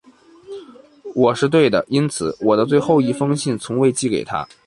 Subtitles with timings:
[1.13, 4.43] 我是对的，因此，我的最后一封信从未寄给她。